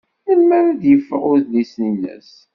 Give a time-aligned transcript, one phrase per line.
[0.25, 2.31] Melmi ay d-yeffeɣ udlis-nnes?